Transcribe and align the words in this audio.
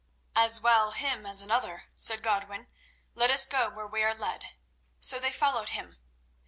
"As 0.35 0.59
well 0.59 0.93
him 0.93 1.27
as 1.27 1.43
another," 1.43 1.83
said 1.93 2.23
Godwin. 2.23 2.65
"Let 3.13 3.29
us 3.29 3.45
go 3.45 3.69
where 3.69 3.85
we 3.85 4.01
are 4.01 4.15
led." 4.15 4.45
So 4.99 5.19
they 5.19 5.31
followed 5.31 5.69
him. 5.69 5.97